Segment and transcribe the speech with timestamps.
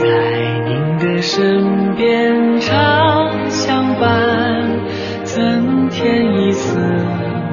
[0.00, 0.06] 在
[0.64, 4.66] 您的身边常相伴，
[5.24, 6.78] 增添一丝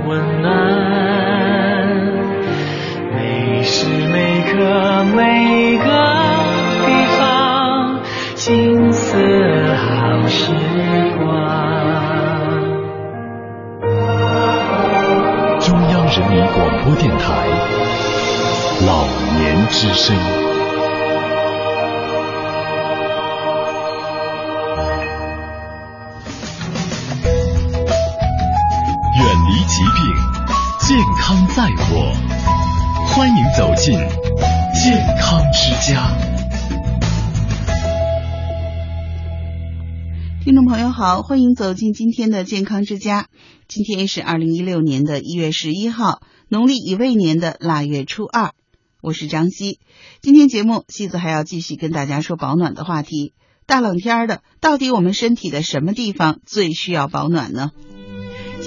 [0.07, 0.47] 温暖。
[3.13, 4.55] 每时每刻
[5.13, 5.83] 每个
[6.85, 6.87] 地
[7.17, 7.99] 方，
[8.35, 9.17] 金色
[9.75, 10.53] 好时
[11.19, 11.27] 光。
[15.59, 17.25] 中央人民广播电台
[18.85, 19.05] 老
[19.37, 20.15] 年之声。
[33.87, 33.95] 健
[35.17, 36.17] 康之家。
[40.43, 43.29] 听众朋友好，欢迎走进今天的健康之家。
[43.69, 48.51] 今天是二零一六年的一月十一号，农历乙未年的腊月初二。
[49.01, 49.79] 我是张希。
[50.21, 53.31] 今天节目，西子还要继续跟大家说保暖的话题。
[53.65, 57.71] 大冷天的，到底我们身体的什么地方最需要保暖呢？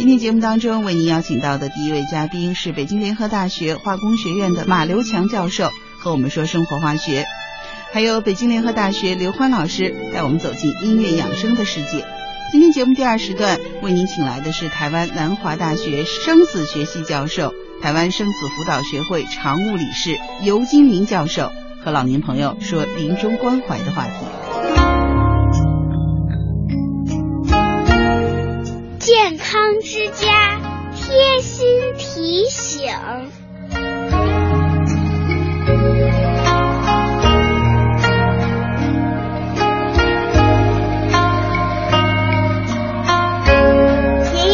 [0.00, 7.26] 今天节目当中为您邀请到的第一位嘉宾是北京联合大学化工学院的马刘强教授，和我们说生活化学。
[7.92, 12.06] 还有北京联合大学刘欢老师带我们走进音乐养生的世界。
[12.50, 21.52] 今天节目第二时段为您请来的是台湾南华大学生死学系教授、台湾生死辅导学会常务理事尤金明教授，
[21.84, 24.39] 和老年朋友说临终关怀的话题。
[29.12, 30.60] 健康之家
[30.94, 31.66] 贴心
[31.98, 32.80] 提醒。
[32.80, 32.88] 爷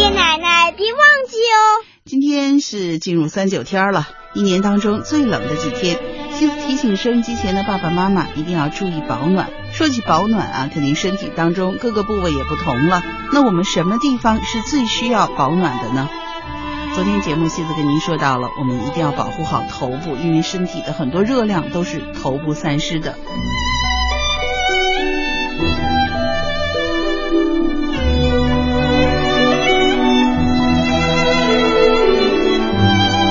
[0.01, 1.85] 爷奶奶别忘记哦。
[2.07, 5.99] 今天是进入三九天了，一年当中最冷的几天。
[6.39, 9.49] 西子提醒收音机前的爸爸妈妈一定要注意保暖。
[9.73, 13.03] 说起保暖啊，肯定身体当中各个部位也不同了。
[13.33, 16.11] 那我们什么地方是最需要保暖的呢？
[16.95, 23.15] 昨天节目西子跟您说到了，我们一定要保护好头部，因为身体的很多热量都是头部散失的。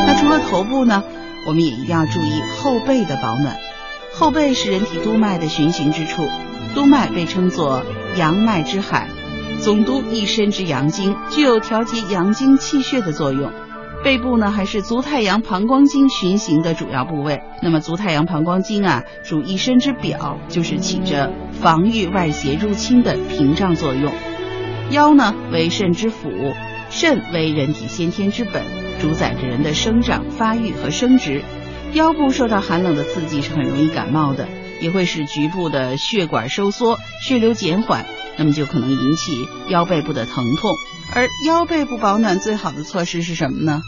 [0.08, 1.04] 那除了头部呢，
[1.46, 3.58] 我们也一定要注意后背的保暖。
[4.14, 6.28] 后背是人体督脉的循行之处，
[6.74, 7.84] 督脉被称作
[8.18, 9.10] 阳脉之海，
[9.60, 13.52] 总督一身之阳经，具有调节阳经气血的作用。
[14.04, 17.42] 背部呢，还是足太阳膀胱经循行的主要部位。
[17.64, 24.14] 那么足太阳膀胱经啊，主一身之表，就是起着防御外邪入侵的屏障作用。
[24.92, 26.30] 腰呢为肾之府，
[26.92, 28.64] 肾为人体先天之本，
[29.02, 31.44] 主宰着人的生长、发育和生殖。
[31.94, 34.48] 腰部受到寒冷的刺激是很容易感冒的，
[34.82, 38.06] 也会使局部的血管收缩，血流减缓，
[38.38, 40.72] 那么就可能引起腰背部的疼痛。
[41.14, 43.82] 而腰背部保暖最好的措施是什么呢？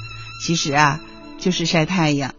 [0.45, 1.01] 其实啊，
[1.37, 2.33] 就是晒太阳。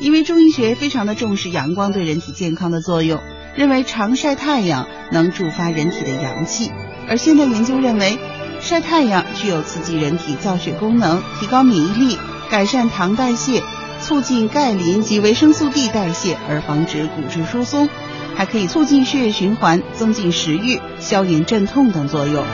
[0.00, 3.20] 因为中医学非常的重视阳光对人体健康的作用，
[3.56, 6.70] 认为常晒太阳能助发人体的阳气。
[7.08, 8.18] 而现代研究认为，
[8.60, 12.18] 晒太阳具有刺激人体造血功能、提高免疫力、
[12.50, 13.62] 改善糖代谢。
[14.00, 17.88] 促进钙磷及维生素 D 代谢，而防止骨质疏松，
[18.36, 22.44] 还可以促进血液循环，增进食欲，消炎镇痛等作用。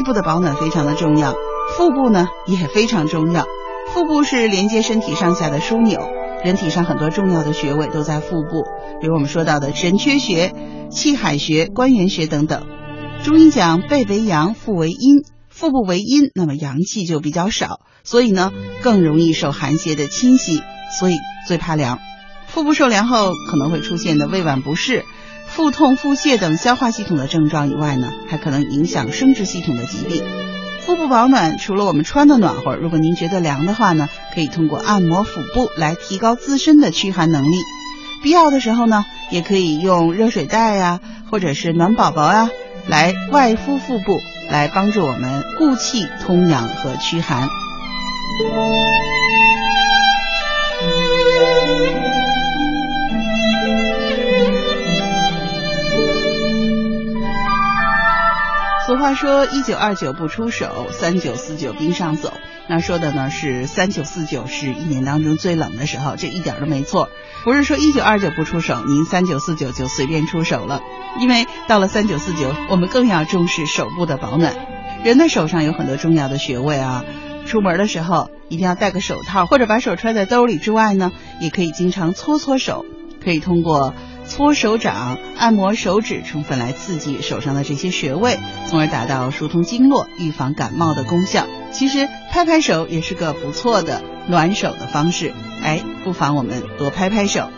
[0.00, 1.34] 背部的保暖非常的重要，
[1.76, 3.44] 腹部呢也非常重要。
[3.92, 6.00] 腹部是连接身体上下的枢纽，
[6.42, 8.64] 人体上很多重要的穴位都在腹部，
[8.98, 10.54] 比如我们说到的神阙穴、
[10.90, 12.66] 气海穴、关元穴等等。
[13.24, 15.18] 中医讲背为阳，腹为阴，
[15.50, 20.62] 腹部为阴，那么阳气就比较少，所以呢更容易受寒邪的侵袭，
[20.98, 21.98] 所以最怕凉。
[22.46, 25.04] 腹部受凉后可能会出现的胃脘不适。
[25.50, 30.24] 腹痛、腹泻等消化系统的症状以外呢，还可能影响生殖系统的疾病。
[30.80, 37.56] 腹部保暖，除了我们穿的暖和，如果您觉得凉的话呢，可以通过按摩腹部来提高自身的驱寒能力。
[38.22, 41.00] 必要的时候呢，也可以用热水袋呀、
[41.30, 42.48] 或者是暖宝宝啊，
[42.88, 44.18] 来外敷腹部，
[44.50, 47.48] 来帮助我们固气、通阳和驱寒。
[58.90, 62.32] 俗话说：“一九二九不出手，三九四九冰上走。”
[62.68, 67.08] 那说的呢是三九四九是一年当中最冷的时候，这一点儿都没错。
[67.44, 70.80] 不是说一九二九不出手，您三九四九就随便出手了，
[71.20, 74.56] 因为到了三九四九，我们更要重视手部的保暖。
[75.04, 77.04] 人的手上有很多重要的穴位啊，
[77.46, 82.84] 出门的时候一定要戴个手套，或者把手揣在兜里之外呢，也可以经常搓搓手，
[83.22, 83.94] 可以通过。
[84.30, 88.38] 搓手掌、按摩手指，充分来刺激手上的这些穴位，
[88.68, 91.46] 从而达到疏通经络、预防感冒的功效。
[91.72, 97.48] 其实拍拍手也是个不错的暖手的方式，哎，不妨我们多拍拍手。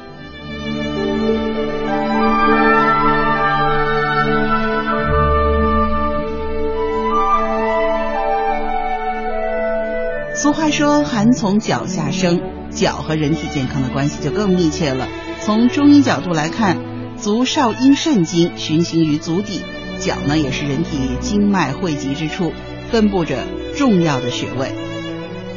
[10.35, 12.41] 俗话说“寒从脚下生”，
[12.75, 15.07] 脚和人体健康的关系就更密切了。
[15.45, 16.79] 从中医角度来看，
[17.19, 19.61] 足少阴肾经循行于足底，
[19.99, 22.53] 脚呢也是人体经脉汇集之处，
[22.93, 23.45] 分布着
[23.77, 24.73] 重要的穴位。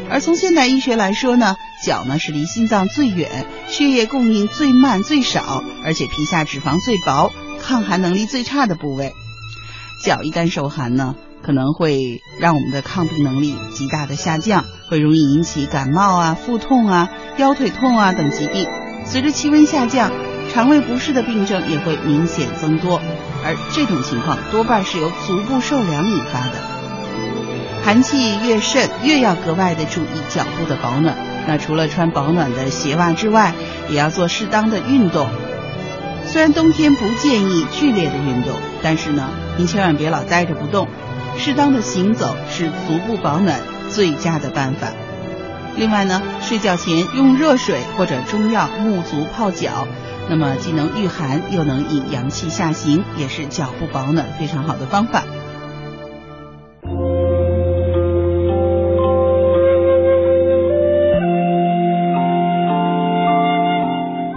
[0.09, 1.55] 而从现代医学来说呢，
[1.85, 7.31] 脚呢是离心脏最远、血液供应最慢最少，而且皮下脂肪最薄、
[7.61, 9.13] 抗寒能力最差的部位。
[10.03, 18.67] 脚一旦受寒呢，可能会让我们的抗病能力极大的下降，会容易引起感冒啊、腹痛啊、腰腿痛啊等疾病。
[19.05, 20.11] 随着气温下降，
[20.51, 22.99] 肠胃不适的病症也会明显增多，
[23.43, 26.59] 而这种情况多半是由足部受凉引发的。
[27.83, 31.15] 寒气越甚，越要格外的注意脚部的保暖。
[31.47, 33.53] 那除了穿保暖的鞋袜之外，
[33.89, 35.29] 也要做适当的运动。
[36.25, 40.87] 虽然冬天不建议剧烈的运动，但是呢，您千万别老待着不动，
[41.37, 43.59] 适当的行走是足部保暖
[43.89, 44.87] 最佳的办法。
[45.77, 49.87] 另外呢，睡觉前用热水或者中药沐足泡脚，
[50.29, 55.23] 那么既能御寒又能引阳气下行，也是脚部保暖非常好的方法。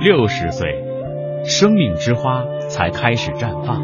[0.00, 0.84] 六十岁，
[1.44, 3.81] 生命之花才开始绽放；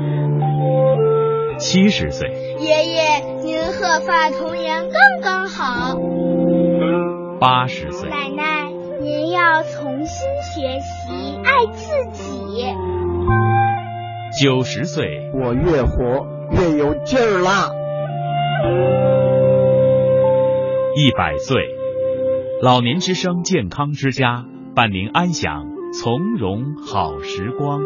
[1.58, 2.28] 七十岁，
[2.58, 5.96] 爷爷您鹤发童颜刚刚好。
[7.44, 8.70] 八十岁，奶奶，
[9.02, 12.64] 您要重新学习爱自己。
[14.41, 17.69] 九十岁，我越活越有劲儿啦。
[20.96, 21.67] 一百岁，
[22.62, 25.67] 老年之声健康之家，伴您安享
[26.00, 27.82] 从容好时光。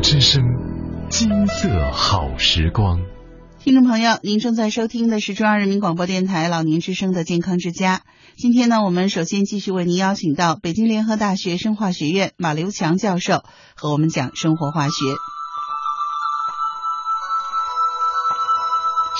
[0.00, 0.42] 之声，
[1.10, 3.00] 金色好时光。
[3.58, 8.02] 听众朋友，您正在收听的是中央人民广播电台老年之声的健康之家。
[8.36, 13.42] 今天呢，我们首先继续为您邀请到北京联合大学生化学院马刘强教授
[13.74, 14.92] 和我们讲生活化学。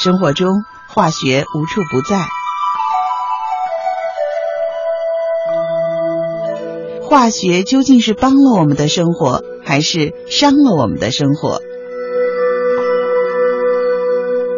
[0.00, 0.48] 生活中，
[0.88, 2.26] 化学无处不在。
[7.08, 11.60] 化学究竟是帮了我们的生活，还是伤了我们的生活？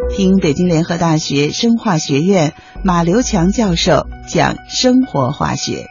[0.09, 5.87] 听北京联合大学生化学院马刘强教授讲生活化学。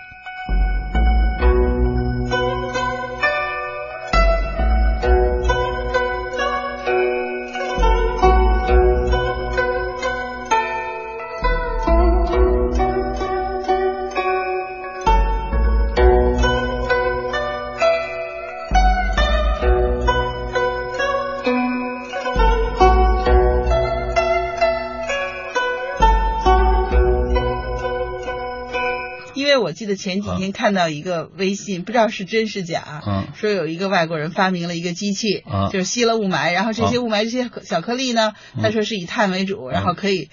[29.95, 33.01] 前几天看到一个微信，不知道是真是假，
[33.35, 40.29] 说有一个外国人发明了一个机器，就是吸了雾霾，然后这些雾霾这些小颗粒呢，他说是以碳为主，然后可以，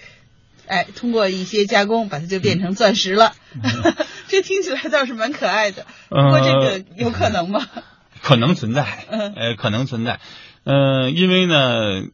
[0.67, 3.35] 哎，通过一些加工把它就变成钻石了。
[4.29, 7.67] 这听起来倒是蛮可爱的，不过这个有可能吗？
[8.23, 10.21] 可能存在，呃，可能存在，
[10.65, 12.09] 呃，因为呢。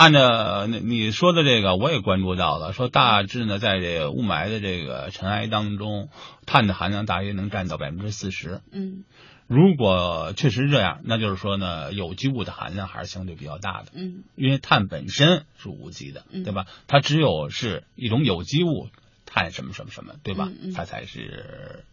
[0.00, 6.08] 按照那你说的这个，我也关注到了，说大致呢，在这个雾霾的这个尘埃当中，
[6.46, 8.62] 碳的含量大约能占到百分之四十。
[8.72, 9.04] 嗯，
[9.46, 13.88] 如果确实这样，那就是说呢，有机物的含量还是相对比较大的。
[13.92, 16.64] 嗯因为碳本身是无机的，嗯对吧？
[16.86, 18.88] 它只有是一种有机物，
[19.26, 20.48] 碳什么什么什么，对吧？
[20.74, 21.84] 它才是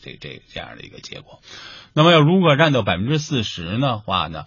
[0.00, 1.40] 这这这样的一个结果。
[1.94, 4.44] 那么要如果占到百分之四十的话呢？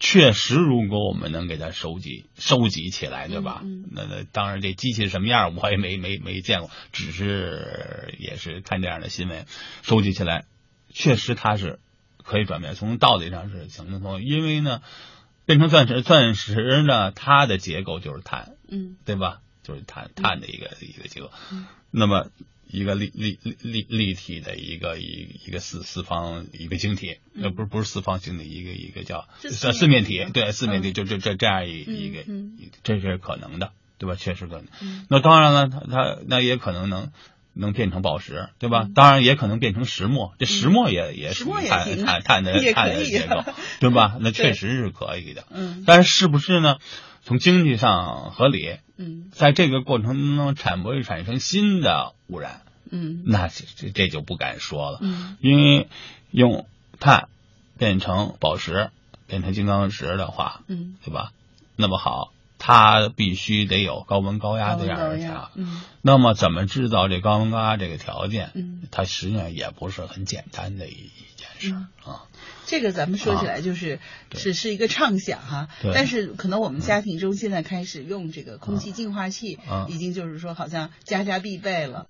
[0.00, 3.60] 确实，如果我们能给它收集收集起来，对吧？
[3.62, 9.44] 嗯嗯那那当然，这机器什么样我也没没没见过，只是也是看这样的新闻，
[9.82, 10.46] 收集起来，
[10.88, 11.78] 确实它是
[12.24, 14.22] 可以转变，从道理上是行得通。
[14.22, 14.80] 因为呢，
[15.44, 19.40] 变成钻石，钻石呢，它的结构就是碳，嗯对吧？
[19.62, 21.30] 就是碳碳的一个、一个结构。
[21.52, 22.30] 嗯那么
[22.70, 34.14] 一个立立立立立体的一个一一个四四方一个晶体，嗯呃，不是不是四方形的一个一个叫是四呃四面体，对，四面体嗯就这这这样一嗯一个嗯，这是可能的，对吧？
[34.14, 34.66] 确实可能。
[34.80, 37.10] 嗯那当然了，它它那也可能能
[37.52, 38.84] 能变成宝石，对吧？
[38.86, 43.42] 嗯当然也可能变成石墨，这石墨也也石属于碳碳碳的碳的结构，
[43.80, 44.16] 对吧？
[44.20, 45.44] 那确实是可以的。
[45.50, 46.78] 嗯但是是不是呢？
[47.22, 54.98] 从经济上合理，嗯在这个过程当中产不会产生新的污染，嗯那这这这就不敢说了。
[55.02, 55.88] 嗯因为
[56.30, 56.66] 用
[56.98, 57.28] 碳
[57.78, 58.90] 变成宝石，
[59.26, 61.32] 变成金刚石的话，嗯，对吧？
[61.76, 68.50] 那么好，它必须得有高温高压这样高的条压，嗯那么怎么制造这高温高压这个条件？
[68.54, 72.22] 嗯，它实际上也不是很简单的一一件事嗯啊。
[72.66, 73.98] 这个咱们说起来就是
[74.28, 74.40] 对。
[74.40, 75.92] 只是一个畅想哈，对。
[75.94, 82.06] 但是可能我们家庭中现在开始用这个空气净化器啊，已经就是说好像家家必备了。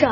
[0.00, 0.08] 手。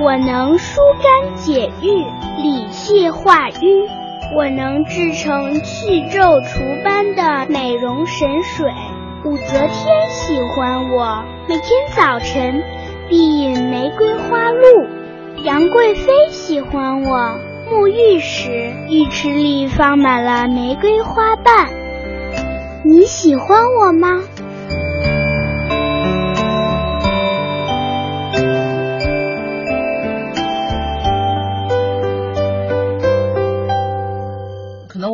[0.00, 2.04] 我能疏肝解郁、
[2.40, 3.88] 理气化瘀，
[4.36, 8.72] 我能制成去皱除斑的美容神水。
[9.24, 12.62] 武则天喜欢我，每天早晨
[13.08, 14.86] 必饮玫瑰花露。
[15.42, 17.34] 杨贵妃喜欢我，
[17.68, 21.68] 沐浴时浴池里放满了玫瑰花瓣。
[22.84, 24.22] 你喜欢我吗？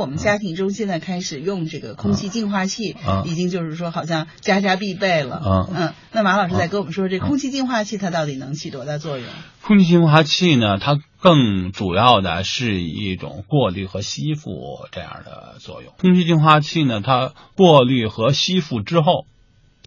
[0.06, 5.34] 我们家庭中现在开始用这个空气净化器，啊已经就是说好像家家必备了。
[5.34, 9.26] 啊嗯，那马老师再跟我们说，这空气净化器它到底能起多大作用？
[9.62, 15.92] 空气净化器呢，它更主要的是一种过滤和吸附这样的作用。
[15.98, 19.26] 空气净化器呢，它过滤和吸附之后，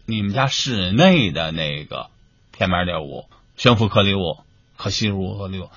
[0.04, 2.08] 你们家室内的那个
[2.58, 3.24] PM 二点五、
[3.56, 4.36] 悬浮颗粒物、
[4.76, 5.70] 可吸入颗粒物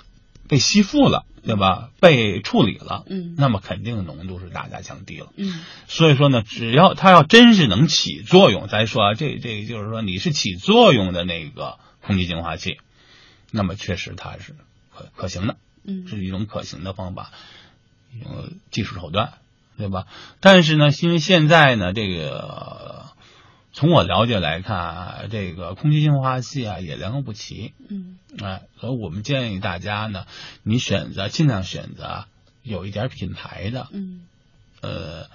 [0.50, 1.90] 被吸附了，对吧？
[2.00, 5.28] 被处理了，嗯那么肯定浓度是大大降低了。
[5.36, 12.78] 嗯所以说呢，只要它要真是能起作用，咱说啊，这这就是说你是起作用的那个空气净化器，
[13.52, 14.56] 那么确实它是
[14.96, 17.32] 可可行的，嗯是一种可行的方法，
[18.16, 19.34] 一种技术手段，
[19.78, 20.06] 对吧？
[20.40, 23.06] 但是呢，因为现在呢，这个
[23.74, 30.25] 从我了解来看啊，这个空气净化器啊也良莠不齐，嗯哎，所以我们建议大家呢，
[30.62, 32.25] 你选择尽量选择
[32.62, 34.22] 有一点品牌的，嗯
[34.82, 35.25] 呃，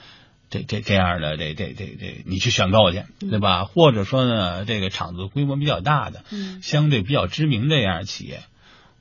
[0.51, 3.65] 这这这样的这这这这，你去选购去，嗯对吧？
[3.65, 8.43] 或者说呢，这个厂子规模比较大的，嗯相对比较知名这样的企业，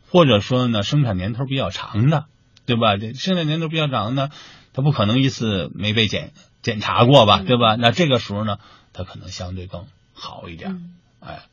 [0.09, 2.25] 或者说呢，生产年头比较长的，
[2.65, 2.97] 对吧？
[2.97, 4.31] 这生产年头比较长的，
[4.73, 7.75] 它不可能一次没被检检查过吧，嗯对吧？
[7.75, 8.59] 那这个时候呢，
[8.93, 11.43] 它可能相对更好一点，嗯哎，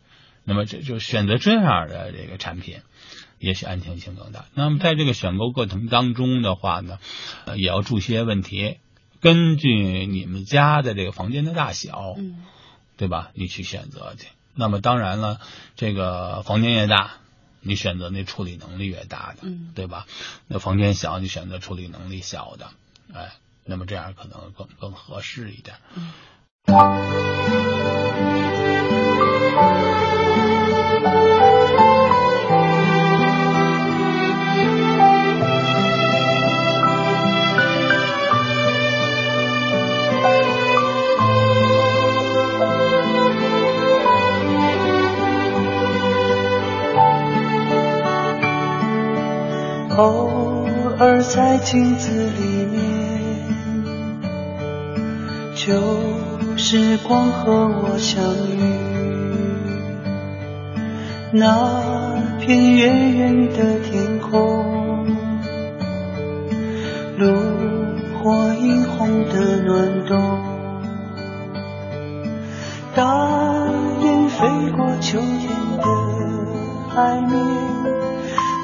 [0.44, 2.80] 那么这就选择这样的这个产品，
[3.38, 4.46] 也许安全性更大。
[4.54, 6.98] 那么在这个选购过程当中的话呢，
[7.44, 8.78] 呃，也要注意些问题，
[9.20, 12.44] 根据你们家的这个房间的大小，嗯
[12.96, 13.30] 对吧？
[13.34, 14.28] 你去选择去。
[14.54, 15.40] 那么当然了，
[15.74, 17.14] 这个房间越大，
[17.60, 20.06] 你选择那处理能力越大的，嗯对吧？
[20.46, 22.70] 那房间小，你选择处理能力小的，
[23.12, 23.32] 哎，
[23.64, 25.76] 那么这样可能更更合适一点。
[49.96, 50.66] 偶
[50.98, 52.53] 尔在镜子里。
[55.66, 55.72] 旧
[56.58, 58.60] 时光和我相遇。
[61.32, 65.06] 那片远远的天空，
[67.16, 67.32] 炉
[68.18, 70.20] 火映红的暖冬，
[72.94, 73.02] 大
[74.02, 75.86] 雁飞过秋天的
[76.94, 77.32] 海面，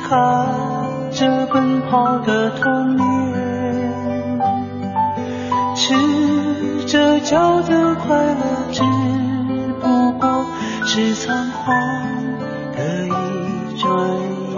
[0.06, 0.70] 看。
[1.12, 3.04] 着奔跑的童年，
[5.74, 5.92] 赤
[6.86, 8.82] 着脚的快乐，只
[9.80, 10.46] 不过
[10.86, 11.74] 是仓皇
[12.76, 13.10] 的一
[13.78, 13.86] 转
[14.52, 14.56] 眼。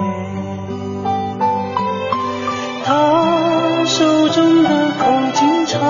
[2.84, 4.68] 他手中的
[4.98, 5.00] 口
[5.34, 5.80] 琴唱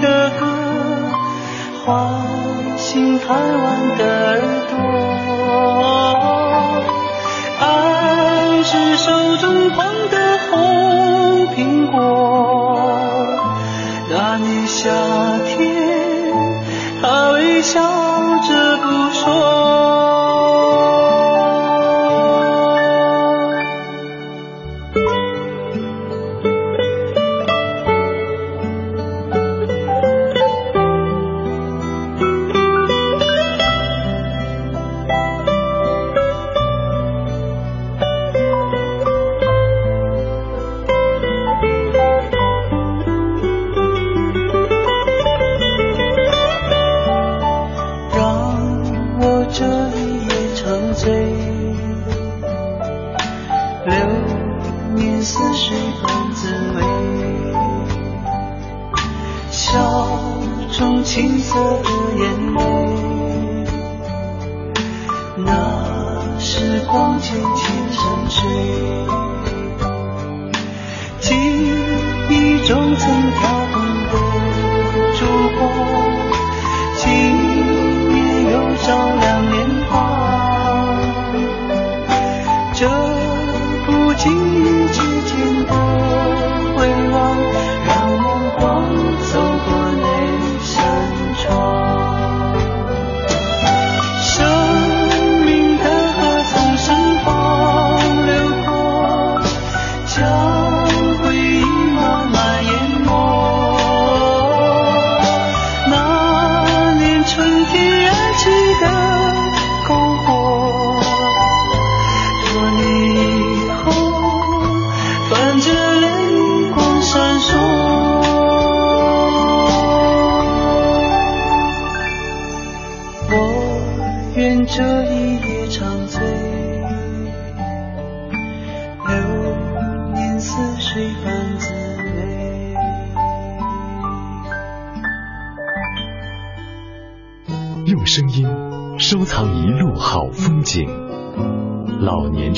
[0.00, 0.40] 的歌，
[1.84, 1.88] 唤
[2.76, 4.72] 醒台湾的耳朵。
[7.60, 7.64] 爱
[8.64, 10.16] 是手中捧的
[10.50, 10.50] 红
[11.54, 11.58] 苹
[11.90, 12.00] 果，
[17.72, 19.91] 笑着不说。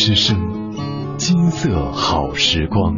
[0.07, 2.95] 之声，金色好时光。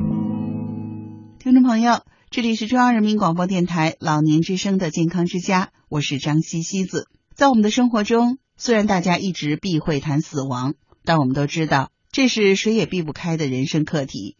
[1.38, 7.06] 听众朋友，这里是中央人民广播电台老年之声的健康之家，我是张西西子。
[7.32, 14.36] 在我们的生活中，虽然大家一直避讳谈死亡，但我们都知道，这是谁也避不开的人生课题。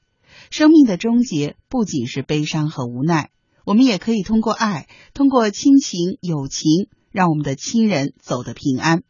[0.50, 3.30] 生命的终结不仅是悲伤和无奈，
[3.64, 9.04] 我们也可以通过爱，通过亲情、友情，让我们的亲人走得平安。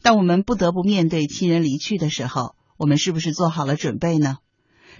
[0.00, 4.38] 当我们不得不面对亲人离去的时候，我们是不是做好了准备呢？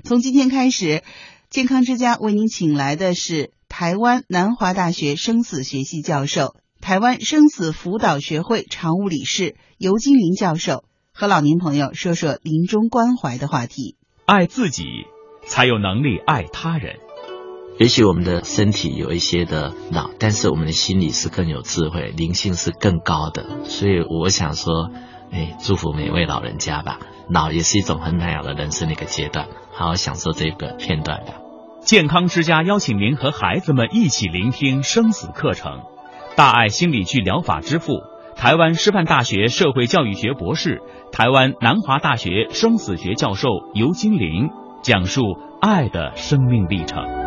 [0.04, 1.02] 从今天开始，
[1.50, 13.96] 健康之家为您请来的是台湾南华大学生死学系教授、台湾生死辅导学会常务理事尤金林教授，和老年朋友说说临终关怀的话题。
[14.26, 14.84] 爱自己，
[15.48, 17.00] 才有能力爱他人。
[17.80, 23.64] 也许我们的身体有一些的老，但是我们的心理是更有智慧，灵性是更高的。
[23.64, 24.92] 所以我想说，
[25.32, 26.98] 哎，祝福每位老人家吧。
[27.28, 31.34] 老也是一种很美好的人生的一个阶段，好好享受这个片段吧。
[31.80, 35.80] 健康之家邀请您和孩子们一起聆听生死课程。
[36.36, 38.02] 大爱心理剧疗法之父，
[38.36, 44.50] 台湾师范大学社会教育学博士，台湾南华大学生死学教授尤金玲
[44.82, 45.22] 讲述
[45.60, 47.21] 爱的生命历程。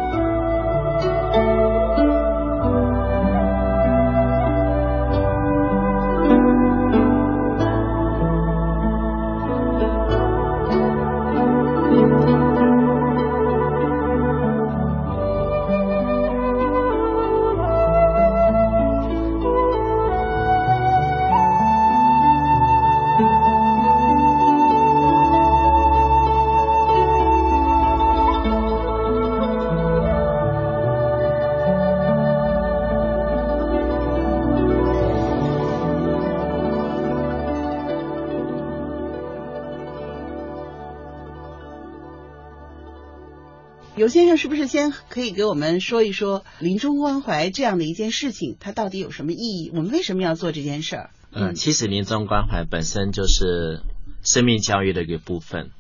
[45.16, 49.72] 可以给我们说一说临终关怀这样的一件事情，它到底有什么意义？
[49.74, 51.10] 我们为什么要做这件事儿？
[51.32, 53.80] 嗯，其实临终关怀本身就是
[54.26, 55.72] 生命教育的一个部分。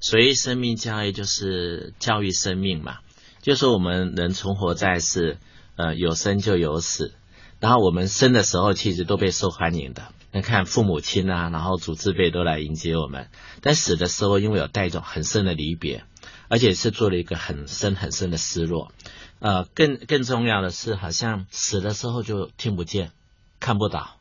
[0.00, 3.00] 所以生命教育就是教育生命嘛，
[3.42, 5.36] 就说我们人存活在世，
[5.76, 7.12] 呃，有生就有死。
[7.60, 13.28] 然后我们生的时候其实都被受欢迎的，你看父母亲啊，然后祖字辈都来迎接我们。
[13.60, 16.04] 但死的时候，因为有带一种很深的离别。
[16.48, 18.90] 而且是做了一个很深很深的失落，
[19.38, 23.12] 呃，更更重要的是，好像死的时候就听不见、
[23.60, 24.16] 看不到、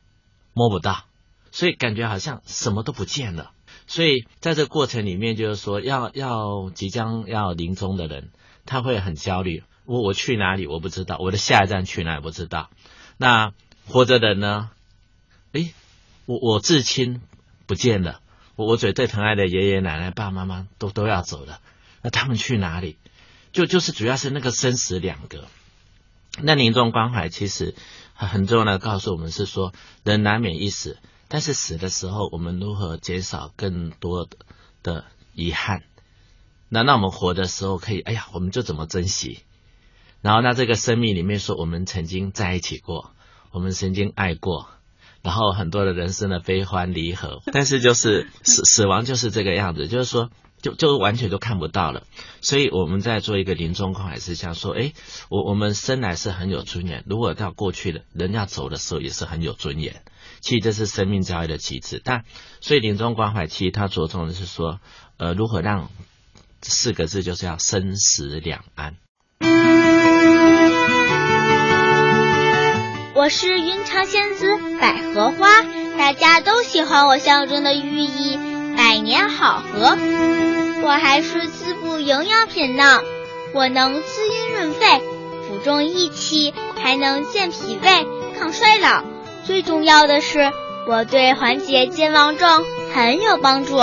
[0.54, 1.06] 摸不到，
[1.52, 3.52] 所以感觉好像什么都不见了。
[3.88, 8.32] 所以在这个过程里面，就是说，要要即将要临终的人，
[8.66, 9.64] 他会很焦虑。
[9.86, 10.68] 我我去哪里？
[10.68, 12.22] 我不知道，我的下一站去哪里？
[12.22, 12.70] 不知道。
[13.16, 13.54] 那
[13.88, 14.70] 活着的呢？
[15.54, 15.74] 诶，
[16.26, 17.22] 我我至亲
[17.66, 18.20] 不见了，
[18.58, 21.62] 我我最最疼爱的爷爷奶奶、爸爸妈妈都都要走了。
[22.08, 22.98] 那他们去哪里？
[23.52, 25.50] 就就是主要是那个生死两个。
[26.42, 27.76] 那临终关怀其实
[28.14, 29.74] 很重要的告诉我们是说，
[30.06, 34.38] 人难免一死，但是死的时候我们如何减少更多的
[34.84, 35.84] 的遗憾？
[36.70, 39.40] 那那我们活的时候可以，哎呀，我们就怎么珍惜？
[40.22, 43.12] 然后那这个生命里面说，我们曾经在一起过，
[43.52, 44.70] 我们曾经爱过，
[45.24, 50.30] 然后很多的人生的悲欢离合，但是就是死死亡就是这个样子，就是说。
[50.62, 52.04] 就就完全都看不到了，
[52.42, 54.94] 所以我们在做一个临终关怀是想说，哎，
[55.30, 60.02] 我我们生来是很有尊严，如果到过去的人要走的时候也是很有尊严。
[60.40, 62.24] 其实这是生命教育的极致，但
[62.62, 64.80] 所以临终关怀其实它着重的是说，
[65.18, 65.90] 呃，如何让
[66.62, 68.96] 四个字就是要生死两安。
[73.16, 74.46] 我是云长仙子
[74.80, 75.48] 百合花，
[75.98, 78.38] 大家都喜欢我象征的寓意，
[78.78, 80.47] 百年好合。
[80.88, 83.02] 我还是滋补营养品呢，
[83.52, 85.02] 我能滋阴润肺，
[85.50, 88.08] 补中益气，还能健脾胃、
[88.40, 89.04] 抗衰老。
[89.44, 90.50] 最重要的是，
[90.88, 93.76] 我对缓解健忘症很有帮助。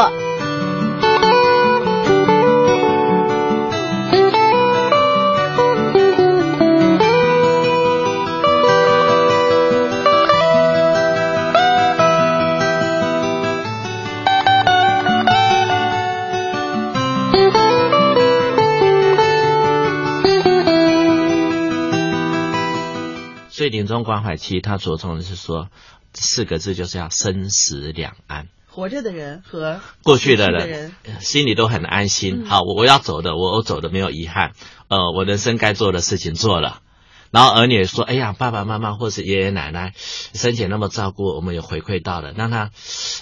[23.64, 25.68] 对临终关怀，其实他着重的是说
[26.12, 28.48] 四个字，就是要生死两安。
[28.66, 32.44] 活着的人和过去的人心里都很安心。
[32.44, 34.52] 好，我我要走的，我我走的没有遗憾。
[34.88, 36.82] 呃，我人生该做的事情做了。
[37.30, 39.94] 然后儿女说：“哎呀，爸爸妈妈或是爷爷奶奶
[40.34, 42.70] 生前那么照顾我们，有回馈到了，让他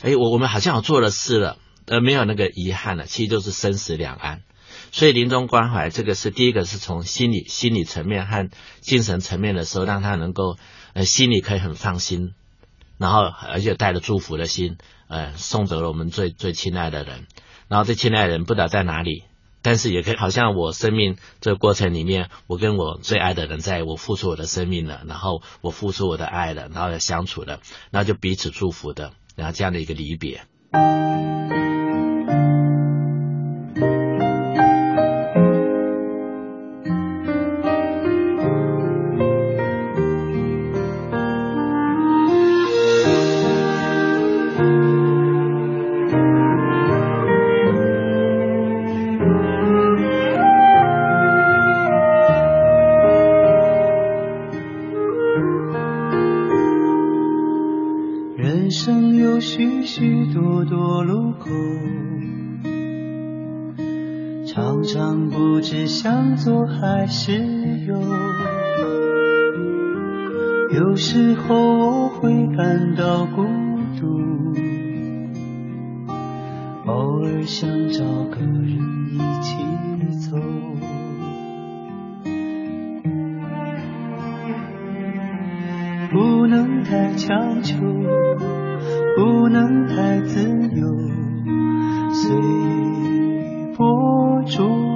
[0.02, 3.04] 哎，我我们好像有做了事了，呃，没有那个遗憾了。
[3.06, 4.40] 其实就是生死两安。”
[4.92, 8.50] 所以临终关怀这个是第一个，是从心理心理层面和
[8.80, 10.58] 精神层面的时候，让他能够
[10.92, 12.34] 呃心里可以很放心，
[12.98, 14.76] 然后而且带着祝福的心，
[15.08, 17.26] 呃送走了我们最最亲爱的人，
[17.68, 19.24] 然后这亲爱的人不知道在哪里，
[19.62, 30.42] 但是也可以好像我生命这个过程里面，我跟我最爱的人在我付出我的生命了，然后我付出我的爱了，然后相处了，然后就彼此祝福的，然后这样的一个离别。
[67.14, 67.30] 是
[67.86, 67.94] 有，
[70.70, 73.44] 有时候我会感到孤
[74.00, 74.54] 独，
[76.86, 78.78] 偶尔想找个人
[79.12, 79.54] 一起
[80.30, 80.38] 走。
[86.10, 87.76] 不能太强求，
[89.16, 90.88] 不能太自由，
[92.10, 92.34] 随
[93.76, 94.91] 波逐流。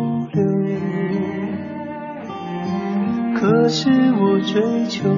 [3.46, 5.08] 可是我追求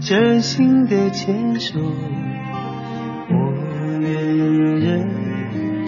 [0.00, 1.80] 真心的牵手，
[3.28, 3.34] 我
[4.00, 4.12] 愿
[4.78, 5.08] 人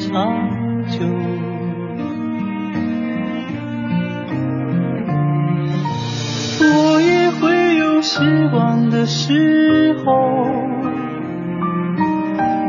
[0.01, 0.11] 长
[0.89, 0.99] 久。
[6.61, 10.45] 我也会有失望的时候，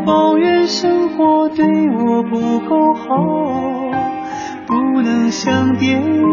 [0.06, 3.74] 抱怨生活对我不够好。
[4.66, 6.33] 不能像电影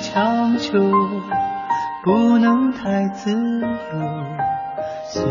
[0.00, 0.78] 强求。
[2.02, 3.68] 不能太自由，
[5.04, 5.22] 随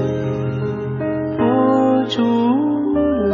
[1.36, 2.22] 波逐
[2.94, 3.34] 流。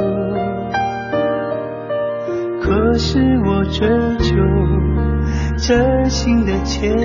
[2.62, 3.86] 可是我追
[4.20, 4.38] 求
[5.58, 6.96] 真心的牵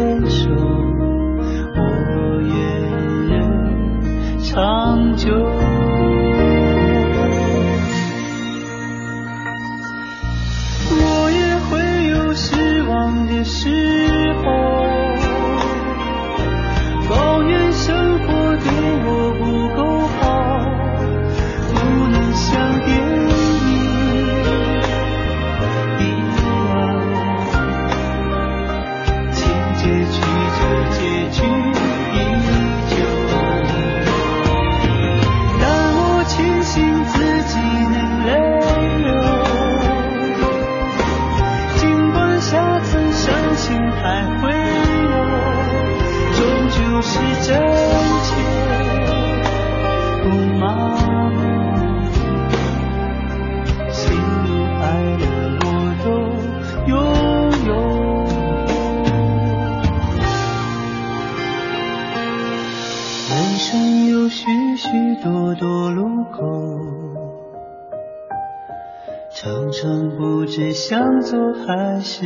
[71.71, 72.25] 还是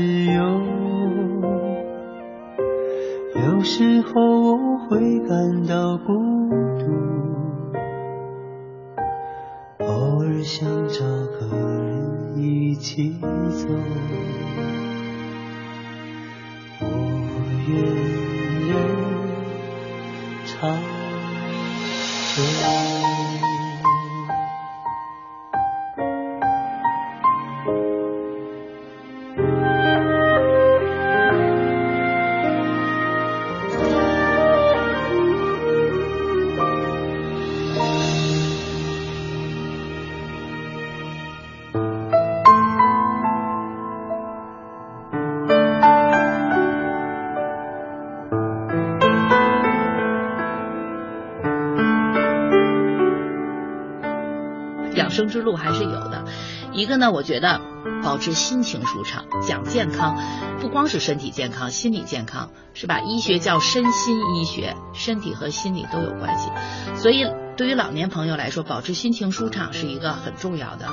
[55.25, 56.25] 生之路还是有的，
[56.73, 57.61] 一个呢，我觉得
[58.03, 60.19] 保持心情舒畅，讲健康，
[60.61, 63.01] 不光是身体健康，心理健康是吧？
[63.01, 66.51] 医学叫身心医学，身体和心理都有关系，
[66.95, 70.87] 所以对于老年朋友来说，保持心情舒畅是一个很重要的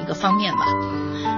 [0.00, 0.60] 一个方面吧。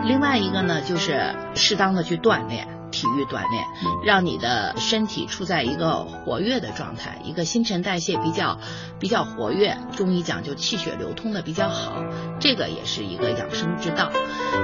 [0.05, 2.80] 另外一个呢，就是适当的去锻炼。
[2.91, 3.65] 体育锻炼，
[4.05, 8.59] 让你的身体处在一个活跃的状态，一个新陈代谢比较
[8.99, 9.79] 比较活跃。
[9.97, 12.03] 中医讲究气血流通的比较好，
[12.41, 14.11] 这个也是一个养生之道。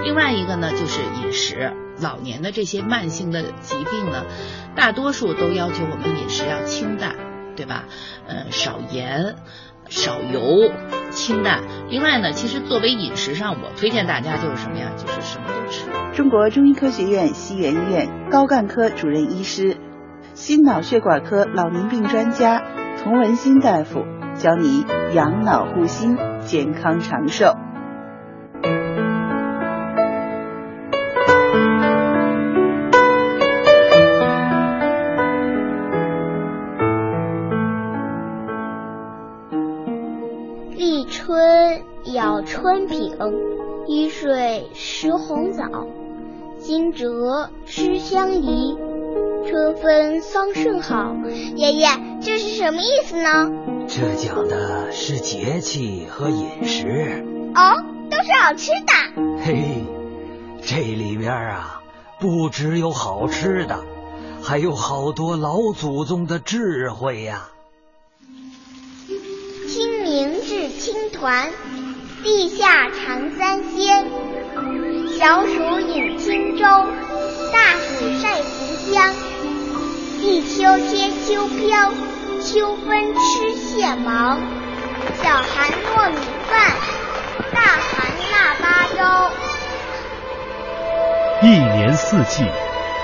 [0.04, 1.72] 另外一个呢，就是饮食。
[1.98, 4.24] 老年的这些慢性的疾病呢，
[4.74, 7.16] 大多数都要求我们饮食要清淡，
[7.56, 7.84] 对吧？
[8.26, 9.36] 嗯，少盐。
[9.88, 10.68] 少油、
[11.16, 11.62] 清淡。
[11.88, 14.90] 另外呢，其实作为饮食上，我推荐大家就是什么呀？
[14.96, 15.88] 就是什么都吃。
[16.14, 19.78] 中国中医科学院西园医院高干科主任医师、
[20.34, 22.62] 心脑血管科老年病专家
[23.02, 27.56] 童文新大夫教你养脑护心，健康长寿。
[42.46, 43.16] 春饼，
[43.88, 45.88] 一水食红枣，
[46.58, 48.76] 惊蛰吃香梨，
[49.48, 51.16] 春分桑葚好。
[51.56, 51.88] 爷爷，
[52.22, 53.50] 这是什么意思呢？
[53.88, 57.24] 这讲的是节气和饮食。
[57.56, 59.42] 哦，都是好吃的。
[59.44, 59.84] 嘿，
[60.62, 61.82] 这里边啊，
[62.20, 63.82] 不只有好吃的，
[64.40, 67.48] 还有好多老祖宗的智慧呀。
[69.68, 71.50] 清明制青团。
[72.26, 74.04] 地下常三鲜，
[75.16, 76.64] 小暑饮清粥，
[77.52, 79.14] 大暑晒浮香。
[80.20, 81.92] 一秋贴秋膘，
[82.42, 84.40] 秋分吃蟹毛。
[85.22, 86.16] 小寒糯米
[86.50, 86.72] 饭，
[87.54, 88.98] 大寒腊八粥。
[91.46, 92.44] 一年四季，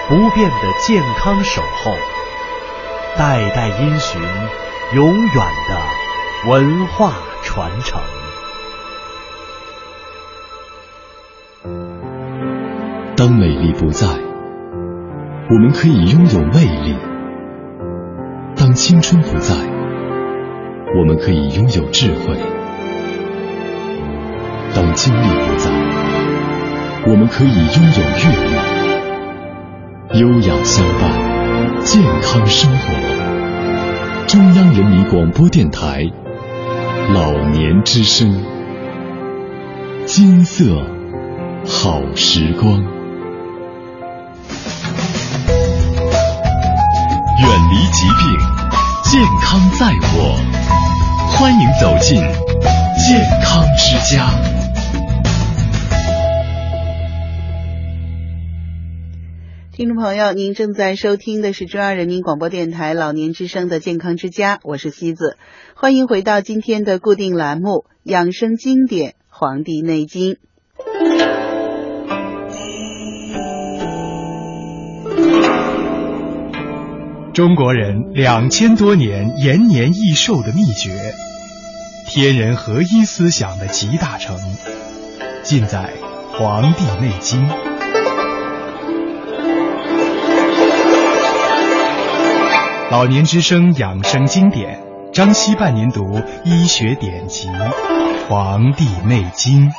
[0.08, 1.92] 不变的健康守候，
[3.16, 4.20] 代代因循，
[4.96, 7.12] 永远的文化
[7.44, 8.00] 传承。
[13.24, 14.04] 当美丽不在，
[15.48, 16.96] 我们可以拥有魅力；
[18.56, 19.54] 当青春不在，
[20.98, 22.34] 我们可以拥有智慧；
[24.74, 25.70] 当精力不在，
[27.06, 28.24] 我们可以拥有阅
[30.18, 30.20] 历。
[30.20, 32.92] 优雅相伴，健康生活。
[34.26, 36.10] 中央人民广播电台
[37.14, 38.42] 老年之声，
[40.06, 40.74] 金色
[41.64, 43.00] 好时光。
[47.92, 48.38] 疾病，
[49.04, 50.34] 健康在我。
[51.28, 52.18] 欢迎走进
[52.96, 54.30] 健康之家。
[59.72, 65.36] 听众朋友，您正在收听的是中央人民广播电台老年之声的健康之家，我是西子，
[65.74, 67.68] 欢迎回到今天的固定栏目
[68.04, 70.32] 《养生经典·黄帝内经》。
[77.34, 81.14] 中国人两千多年延年益寿的秘诀，
[82.06, 84.38] 天人合一思想的集大成，
[85.42, 85.94] 尽在
[86.38, 87.48] 《黄帝内经》。
[92.90, 94.82] 老年之声养生经典，
[95.14, 97.48] 张希伴您读医学典籍
[98.28, 99.70] 《黄帝内经》。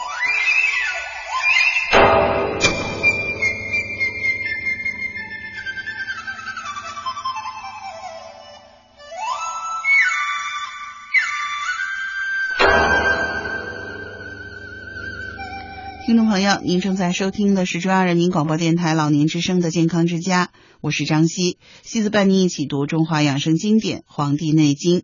[16.34, 20.50] 朋友，您正在收听的是中央人民广播电台老年之声的健康之家，
[20.82, 25.02] 我是张希，希子伴您一起读中华养生经典《黄帝内经》。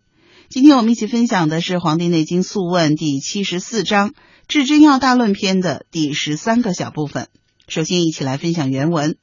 [0.49, 4.09] 今天我们一起分享的是《黄帝内经素问》第七十四章
[4.47, 7.27] 《至真要大论篇》的第十三个小部分。
[7.67, 9.15] 首先，一起来分享原文。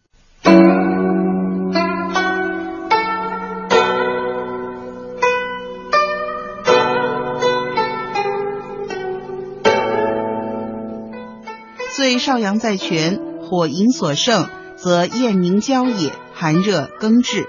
[12.19, 17.47] 少阳在泉，火营所盛，则厌凝焦也，寒热更至。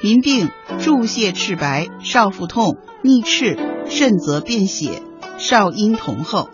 [0.00, 5.02] 民病注泻赤白，少腹痛，逆赤，甚则便血，
[5.38, 6.48] 少阴同后。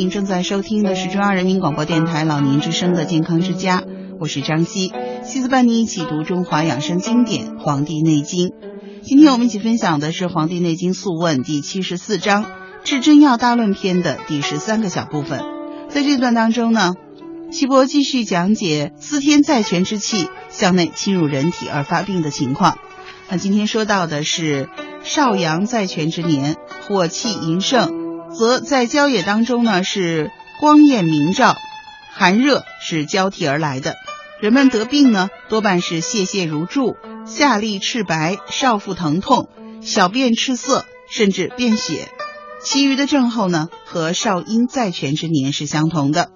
[0.00, 3.82] 您正在收听的是中央人民广播电台老年之声的健康之家，
[4.18, 4.90] 我是张希，
[5.22, 8.48] 希子伴你一起读中华养生经典《黄帝内经》。
[9.02, 12.44] 今天我们一起分享的是《黄帝内经素问》第七十四章
[12.82, 15.42] 《治真药大论篇》的第十三个小部分。
[15.90, 16.94] 在这段当中呢，
[17.52, 22.78] 岐伯继续讲解司天在泉之气向内侵入人体而发病的情况。
[23.28, 24.70] 那今天说到的是
[25.04, 26.56] 少阳在泉之年，
[26.88, 27.99] 火气淫盛。
[28.40, 30.30] 则在郊野当中呢，是
[30.60, 31.58] 光艳明照，
[32.10, 33.96] 寒热是交替而来的。
[34.40, 39.50] 人们得病呢，多半是泄泻如注，下痢赤白，少腹疼痛，
[39.82, 42.08] 小便赤色，甚至便血。
[42.64, 46.30] 其余的症候呢，和少阴在泉之年是相同的。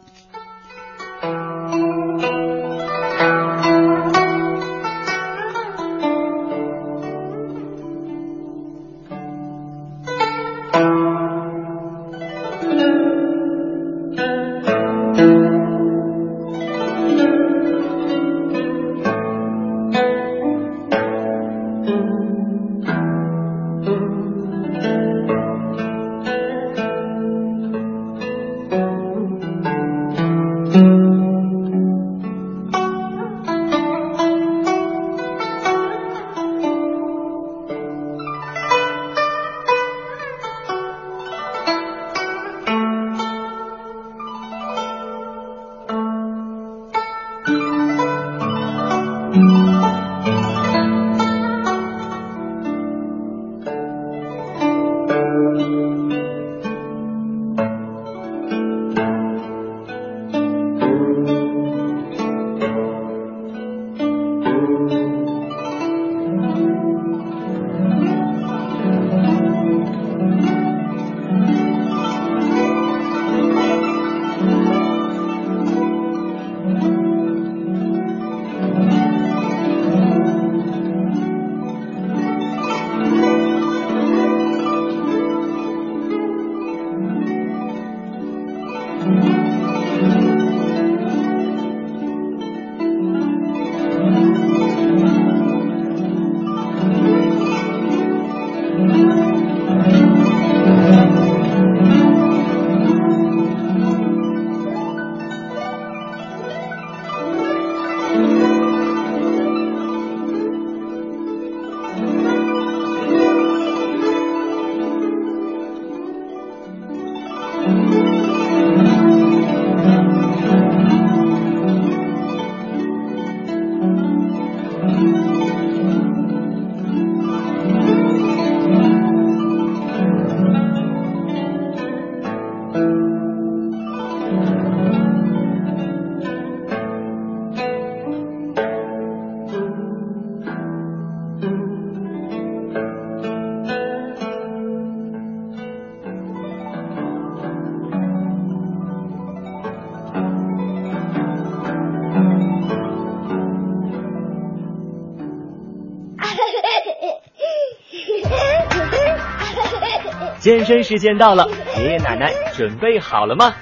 [160.55, 163.53] 健身时间到了，爷爷奶奶准备好了吗？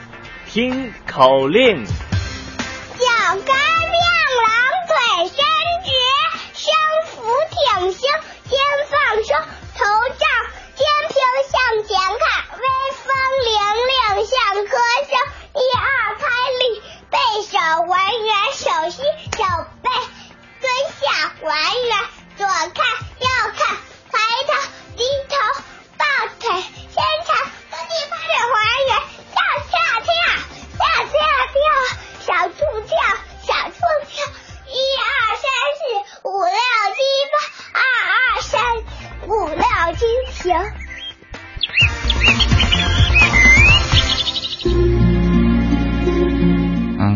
[0.45, 1.83] 听口令：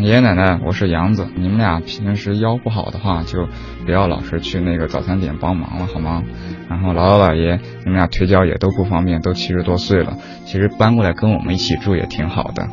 [0.07, 3.49] 爷爷奶奶，我是杨子，你们俩平时腰不好的话，就
[3.85, 6.23] 不要老是去那个早餐点帮忙了，好吗？
[6.71, 12.69] 然后姥姥姥爷，你们俩腿脚也都不方便，都七十多岁了，其实搬过来跟我们一起住也挺好的。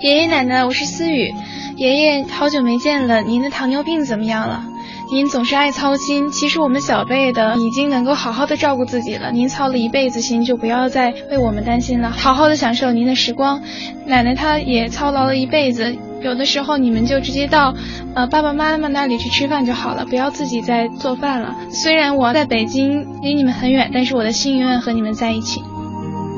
[0.00, 1.34] 爷爷奶奶，我是思雨，
[1.74, 4.66] 爷爷好久没见了，您的糖尿病怎么样了？
[5.10, 9.32] 您总是爱操心，其实我们小辈的已经能够好好的照顾自己了。
[9.32, 13.62] 您操了一辈子心，就不要再为我们担心了，好好的享受您的时光。
[14.06, 17.74] 奶奶她也操劳了一辈子，有的时候你们就直接到
[18.14, 21.56] 呃爸爸妈妈那里去吃饭就好了，不要自己再做饭了。
[21.70, 25.62] 虽然我在北京离你们很远，但是我的心永远和你们在一起。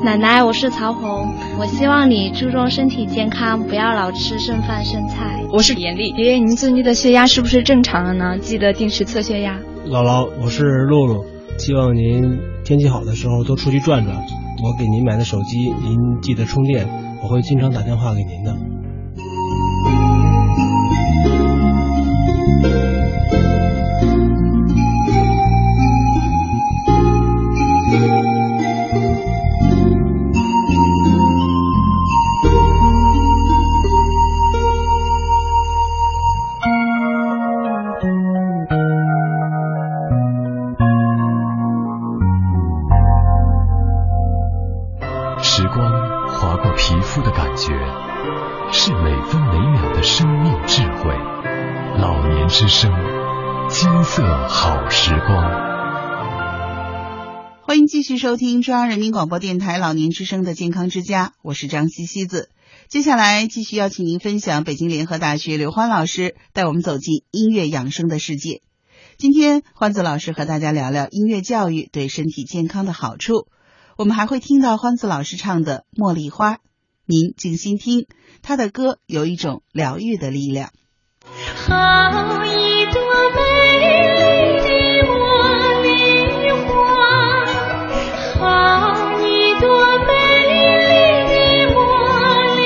[0.03, 5.43] 奶奶，我是曹红，我希望你注重身体健康，不要老吃剩饭剩菜。
[5.51, 8.39] 我是严丽，爷爷，您最近的血压是不是正常了呢？
[8.39, 9.59] 记得定时测血压。
[9.85, 11.23] 姥姥，我是露露，
[11.59, 14.17] 希望您天气好的时候多出去转转。
[14.63, 16.87] 我给您买的手机，您记得充电，
[17.21, 18.55] 我会经常打电话给您的。
[54.13, 55.41] 色好时光。
[57.61, 62.49] 欢迎继续收听中央人民广播电台老年之声的健康之家，我是张西西子。
[62.89, 68.61] 接下来继续邀请您分享北京联合大学刘欢老师带我们走进音乐养生的世界。
[69.15, 73.47] 今天欢子老师和大家聊聊音乐教育对身体健康的好处。
[73.97, 76.55] 我们还会听到欢子老师唱的《茉莉花》，
[77.05, 78.07] 您静心听，
[78.41, 80.71] 他的歌有一种疗愈的力量。
[81.55, 83.01] 好一朵
[83.81, 85.11] 美丽的茉
[85.81, 87.45] 莉花，
[88.39, 88.43] 好
[89.19, 89.65] 一朵
[90.05, 90.09] 美
[90.47, 90.53] 丽
[91.27, 91.33] 的
[91.73, 91.79] 茉
[92.55, 92.61] 莉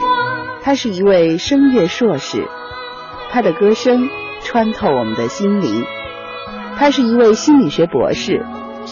[0.00, 0.60] 花。
[0.62, 2.48] 他是一位声乐硕士，
[3.30, 4.08] 他的歌声
[4.42, 5.84] 穿透我们的心灵。
[6.76, 8.44] 他是一位心理学博士，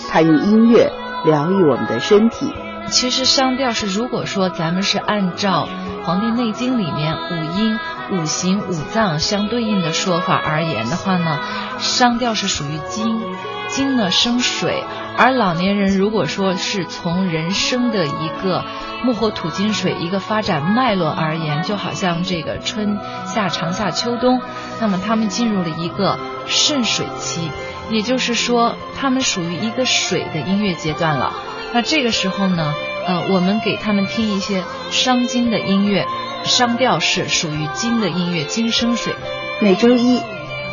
[0.09, 0.93] 他用音乐。
[1.25, 2.53] 疗愈我们的身体。
[2.89, 5.67] 其实商调是，如果说咱们是按照
[6.05, 7.79] 《黄帝内经》里面五音、
[8.13, 11.41] 五行、五脏相对应的说法而言的话呢，
[11.79, 13.21] 商调是属于金，
[13.69, 14.85] 金呢生水。
[15.17, 18.65] 而老年人如果说是从人生的一个
[19.05, 24.41] 木火土金水一个发展脉络而言，就好像这个春夏长夏秋冬，
[24.81, 27.51] 那么他们进入了一个肾水期。
[27.91, 31.33] 也就是说，他们属于一个水的音乐阶段了。
[31.73, 32.75] 那这个时候呢，
[33.07, 36.07] 呃，我们给他们听一些伤金的音乐，
[36.45, 39.15] 商调是属于金的音乐，金生水。
[39.63, 40.21] 每周一，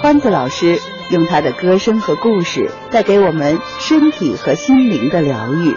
[0.01, 0.77] 欢子老师
[1.11, 5.75] 用他的歌声和故事，带给我们身体和心灵的疗愈。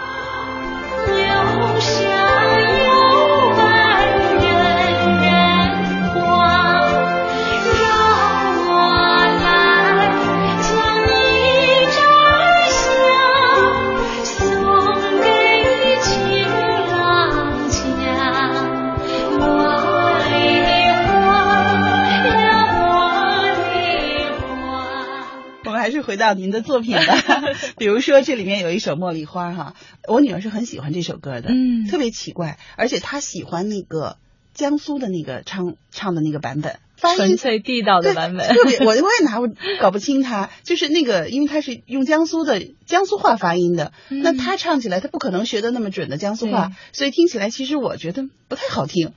[26.05, 27.43] 回到您的作品吧，
[27.77, 29.75] 比如说这里面有一首《茉莉花》哈，
[30.07, 34.17] 我女儿是很喜欢这首歌的，嗯，特别奇怪，而且她喜欢那个
[34.53, 36.79] 江苏的那个唱唱的那个版本。
[36.97, 38.47] 纯粹地道的版本，
[38.79, 43.91] 我我也拿不搞不清他，就是那个，因为他是用江苏的江苏话发音的，
[44.23, 49.11] 那他唱起来他不可能学的那么准的江苏话，所以听起来其实我觉得不太好听，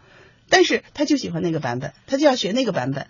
[0.50, 3.06] 但是他就喜欢那个版本，他就要学那个版本，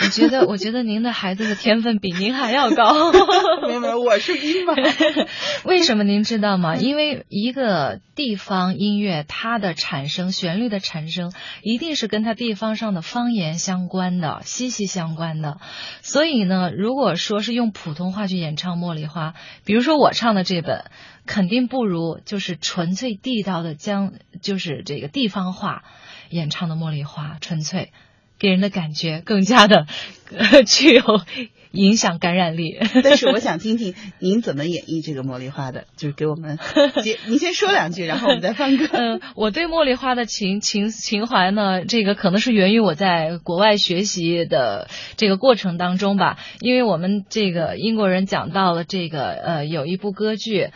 [0.00, 3.12] 我觉得， 我觉得您的孩子的天分比您还要高。
[3.68, 4.74] 没有我是音嘛。
[5.64, 6.76] 为什么您知道吗？
[6.76, 15.58] 因为一个地方音乐，它的产生、旋律的产生，一定是跟它地方上的方言相关的、息息相关的。
[16.02, 19.30] 所以呢，如果说是用普通话去演唱《茉莉花》，
[19.64, 20.84] 比如说我唱的这本，
[21.26, 25.84] 肯定不如就是纯粹地道的江，就是这个地方话
[26.30, 27.92] 演唱的《茉莉花》，纯粹。
[28.40, 29.86] 给人的感觉更加的、
[30.36, 31.02] 呃、 具有
[31.72, 32.78] 影响感染力。
[33.04, 36.58] 但是我想听听您怎么演绎这个茉莉花的，就是给我们，
[37.28, 38.88] 您先说两句，然后我们再放歌。
[38.90, 50.70] 嗯，我对茉莉花的情情情怀呢，这个可能是源于我在国外学习的这个过程当中吧，因为我们这个英国人讲到了这个呃有一部歌剧。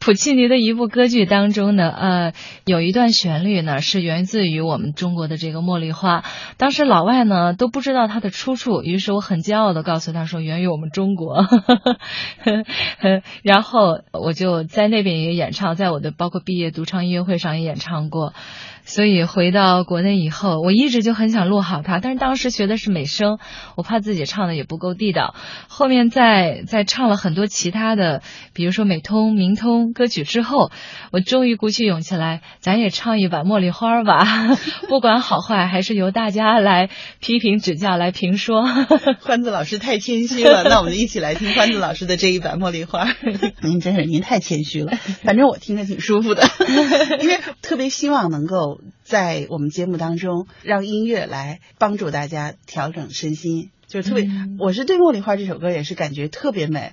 [0.00, 2.32] 普契尼的一部歌剧当中呢，呃，
[2.64, 6.24] 有一段旋律呢是源自于我们中国的这个茉莉花。
[6.56, 11.44] 当时老外呢都不知道它的出处，于是我很骄傲的告诉他说源于我们中国。
[13.42, 18.32] 然后我就在那边也演唱，在我的包括毕业独唱音乐会上也演唱过。
[18.88, 23.38] 所以回到国内以后，我一直就很想录好它，但是当时学的是美声，
[23.76, 25.34] 我怕自己唱的也不够地道。
[25.68, 28.22] 后面在在唱了很多其他的，
[28.54, 30.70] 比如说美通、明通歌曲之后，
[31.12, 34.56] 我终于鼓起勇气来，咱也唱一版《茉莉花》吧。
[34.88, 36.88] 不管好坏，还是由大家来
[37.20, 38.64] 批评指教、来评说。
[39.20, 43.04] 欢子老师太谦虚了，那我们一起来听欢子老师的这一版《茉莉花》。
[43.62, 46.48] 您真是您太谦虚了，反正我听着挺舒服的，
[47.20, 48.77] 因为特别希望能够。
[49.02, 54.24] 在我们节目当中，让音乐来帮助大家调整身心，就是特别。
[54.24, 56.92] 嗯、我是对《茉莉花》这首歌也是感觉特别美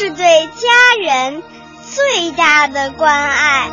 [0.00, 0.70] 是对家
[1.02, 1.42] 人
[1.82, 3.68] 最大的关爱。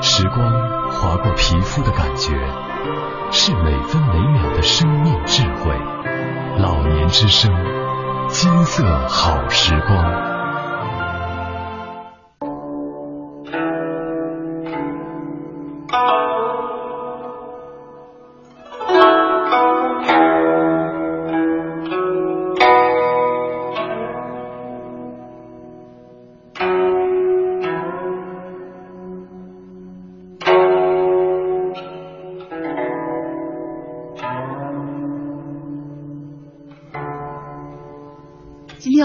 [0.00, 2.32] 时光划过皮肤的感觉，
[3.30, 5.72] 是每分每秒的生命智慧。
[6.58, 7.48] 老年之声，
[8.32, 10.31] 金色好时光。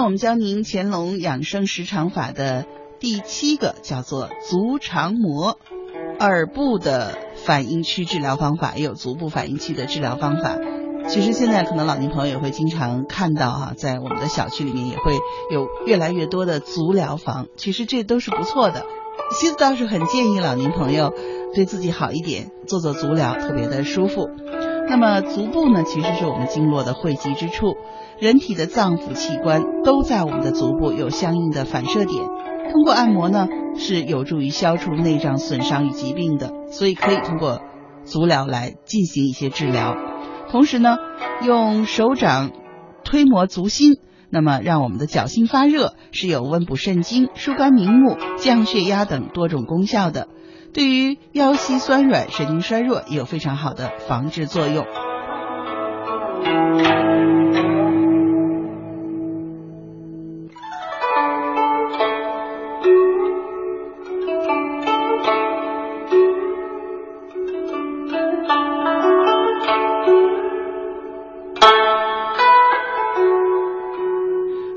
[0.08, 2.66] 我们教您乾隆养生时长法的
[2.98, 5.60] 第七个，叫做足长膜，
[6.22, 10.56] 耳部的反应区治疗方法，也有足部反应区的治疗方法。
[11.10, 15.16] 其实现在可能老年朋友也会经常看到哈、在我们的小区里面也会
[15.52, 18.86] 有越来越多的足疗房，其实这都是不错的。
[19.38, 21.14] 西子倒是很建议老年朋友
[21.54, 24.30] 对自己好一点，做做足疗，特别的舒服。
[24.90, 27.76] 那么足部呢，其实是我们经络的汇集之处，
[28.20, 32.24] 人体的脏腑器官都在我们的足部有相应的反射点。
[32.72, 37.60] 通过按摩呢，是有助于消除内脏损伤与疾病的，所以可以通过
[38.04, 39.96] 足疗来进行一些治疗。
[40.50, 40.98] 同时呢，
[41.46, 42.52] 用手掌
[43.04, 43.98] 推摩足心，
[44.30, 50.28] 那么让我们的脚心发热，是有温补肾精、疏肝明目、降血压等多种功效的。
[50.78, 54.86] 对于腰膝酸软、神经衰弱也有非常好的防治作用。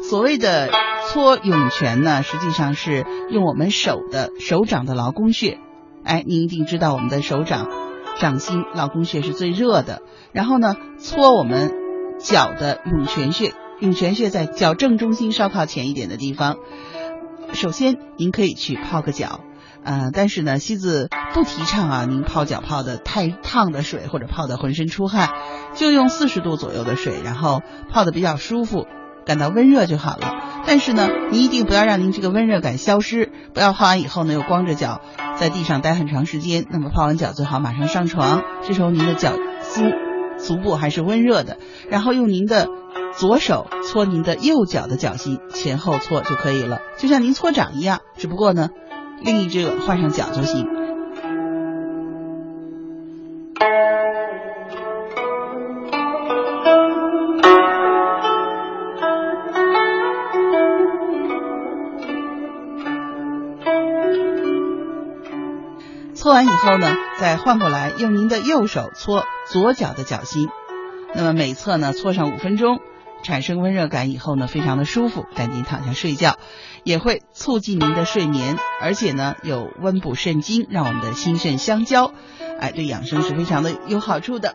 [0.01, 0.71] 所谓的
[1.13, 5.59] 搓涌泉呢，实际上是用我们手的手掌的劳宫穴。
[6.05, 7.69] 哎，您一定知道我们的手掌
[8.19, 10.03] 掌心劳宫穴是最热的。
[10.33, 11.73] 然后呢，搓我们
[12.19, 16.57] 脚的涌泉穴，涌泉穴在脚正中心稍靠前一点的地方。
[17.53, 19.41] 首先，您可以去泡个脚，
[19.83, 25.31] 呃，但是呢，西子不提倡啊，您泡脚泡的太烫的水或者泡的浑身出汗，
[25.75, 28.87] 就用四十度左右的水，然后泡的比较舒服，
[29.27, 30.63] 感到温热就好了。
[30.65, 35.01] 但是呢，您一定不要让您这个温热感消失，不要泡完以后呢又光着脚
[35.41, 36.67] 在地上待很长时间。
[36.69, 39.33] 那么泡完脚最好马上上床，这时候您的脚
[39.63, 39.91] 心、
[40.37, 41.57] 足部还是温热的，
[41.89, 42.69] 然后用您的
[43.17, 48.69] 左手搓您的右脚的脚心，前后搓就可以了，就像您搓掌一样，只不过呢，
[49.23, 50.80] 另一只换上脚就行。
[66.61, 70.49] 后呢，再换过来用您的右手搓左脚的脚心，
[71.15, 72.81] 那么每侧呢搓上五分钟，
[73.23, 76.37] 产生温热感以后呢，非常的舒服，赶紧躺下睡觉，
[76.85, 82.13] 也会促进您的睡眠，而且呢有温补肾精，让我们的心肾相交，
[82.61, 84.55] 哎，对养生是非常的有好处的。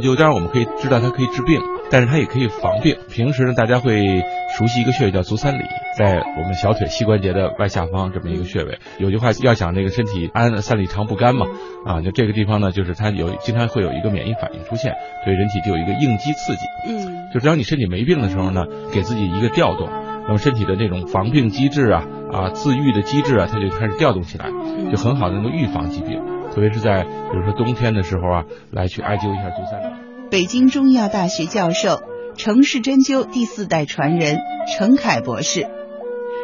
[0.00, 2.96] 就当然我们可以知道它可以治病，但是它也可以防病。
[3.08, 4.22] 平时呢，大家会
[4.56, 5.62] 熟悉一个穴位叫足三里，
[5.96, 8.78] 在我们小腿膝关节的外下方这么一个穴位。
[8.98, 11.46] 有句话要想这个身体安三里长不干嘛，
[11.84, 14.94] 啊，就这个地方呢，就是它有经常会有一个免疫反应出现，
[15.24, 16.60] 对人体就有一个应激刺激。
[16.88, 19.88] 嗯，就只要你身体没病的时候呢，给自己一个调动，
[20.26, 24.46] 那么身体的这种防病机制啊啊自愈的机制啊，它就开始调动起来，
[24.90, 26.22] 就很好的能够预防疾病。
[26.54, 29.94] 特别是在比如说冬天的时候啊，来去艾灸一下足三里。
[30.30, 32.00] 北京中医药大学教授、
[32.36, 34.38] 城市针灸第四代传人
[34.72, 35.68] 程凯博士，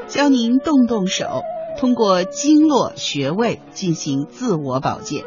[0.06, 1.42] 教您动动手，
[1.78, 5.24] 通过经络穴位进行自我保健。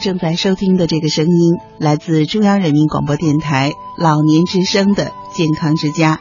[0.00, 6.18] 正在收听的这个声音，来自中央人民广播电台老年之声的健康之家。